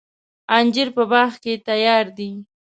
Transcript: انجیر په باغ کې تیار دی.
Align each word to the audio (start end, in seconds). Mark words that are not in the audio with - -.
انجیر 0.57 0.87
په 0.95 1.03
باغ 1.11 1.31
کې 1.43 1.53
تیار 1.67 2.05
دی. 2.17 2.31